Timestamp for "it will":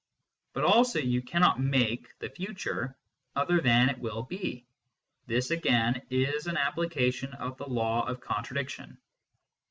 3.87-4.23